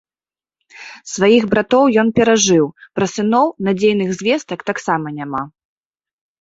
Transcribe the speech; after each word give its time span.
Сваіх 1.15 1.43
братоў 1.51 1.85
ён 2.05 2.09
перажыў, 2.21 2.65
пра 3.01 3.05
сыноў 3.15 3.47
надзейных 3.69 4.09
звестак 4.23 4.59
таксама 4.73 5.07
няма. 5.23 5.43